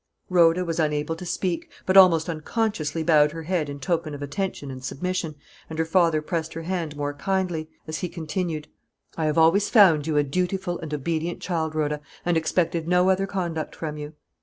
Rhoda 0.31 0.65
was 0.65 0.79
unable 0.79 1.15
to 1.15 1.27
speak, 1.27 1.69
but 1.85 1.95
almost 1.95 2.27
unconsciously 2.27 3.03
bowed 3.03 3.33
her 3.33 3.43
head 3.43 3.69
in 3.69 3.79
token 3.79 4.15
of 4.15 4.23
attention 4.23 4.71
and 4.71 4.83
submission, 4.83 5.35
and 5.69 5.77
her 5.77 5.85
father 5.85 6.23
pressed 6.23 6.55
her 6.55 6.63
hand 6.63 6.97
more 6.97 7.13
kindly, 7.13 7.69
as 7.87 7.99
he 7.99 8.09
continued: 8.09 8.67
"I 9.15 9.25
have 9.25 9.37
always 9.37 9.69
found 9.69 10.07
you 10.07 10.17
a 10.17 10.23
dutiful 10.23 10.79
and 10.79 10.91
obedient 10.91 11.39
child, 11.39 11.75
Rhoda, 11.75 12.01
and 12.25 12.35
expected 12.35 12.87
no 12.87 13.11
other 13.11 13.27
conduct 13.27 13.75
from 13.75 13.95
you. 13.95 14.13